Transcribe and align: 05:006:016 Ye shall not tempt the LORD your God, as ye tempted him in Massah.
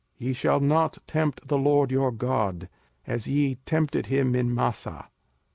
05:006:016 0.19 0.25
Ye 0.29 0.33
shall 0.33 0.59
not 0.59 0.97
tempt 1.05 1.47
the 1.47 1.59
LORD 1.59 1.91
your 1.91 2.11
God, 2.11 2.69
as 3.05 3.27
ye 3.27 3.59
tempted 3.67 4.07
him 4.07 4.33
in 4.35 4.51
Massah. 4.51 5.09